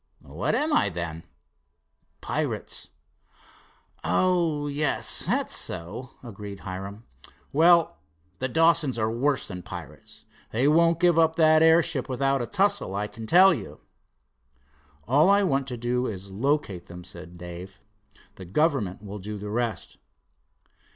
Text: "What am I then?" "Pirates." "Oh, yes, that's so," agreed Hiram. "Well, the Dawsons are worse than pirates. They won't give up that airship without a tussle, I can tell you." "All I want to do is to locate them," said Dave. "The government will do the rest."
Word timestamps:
"What 0.25 0.55
am 0.55 0.73
I 0.73 0.89
then?" 0.89 1.25
"Pirates." 2.21 2.89
"Oh, 4.03 4.65
yes, 4.65 5.27
that's 5.27 5.55
so," 5.55 6.09
agreed 6.23 6.61
Hiram. 6.61 7.03
"Well, 7.53 7.97
the 8.39 8.47
Dawsons 8.49 8.97
are 8.97 9.11
worse 9.11 9.47
than 9.47 9.61
pirates. 9.61 10.25
They 10.49 10.67
won't 10.67 10.99
give 10.99 11.19
up 11.19 11.35
that 11.35 11.61
airship 11.61 12.09
without 12.09 12.41
a 12.41 12.47
tussle, 12.47 12.95
I 12.95 13.05
can 13.05 13.27
tell 13.27 13.53
you." 13.53 13.79
"All 15.07 15.29
I 15.29 15.43
want 15.43 15.67
to 15.67 15.77
do 15.77 16.07
is 16.07 16.29
to 16.29 16.33
locate 16.33 16.87
them," 16.87 17.03
said 17.03 17.37
Dave. 17.37 17.79
"The 18.37 18.45
government 18.45 19.03
will 19.03 19.19
do 19.19 19.37
the 19.37 19.51
rest." 19.51 19.97